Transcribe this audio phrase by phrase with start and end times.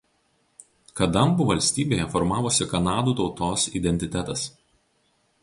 [0.99, 4.49] Kadambų valstybėje formavosi kanadų tautos identitetas.